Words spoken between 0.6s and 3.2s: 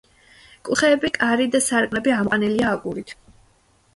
კუთხეები, კარი და სარკმლები ამოყვანილია აგურით.